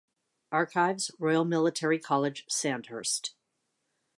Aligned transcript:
Archives, 0.51 1.11
Royal 1.19 1.45
Military 1.45 1.99
College, 1.99 2.43
Sandhurst. 2.49 3.35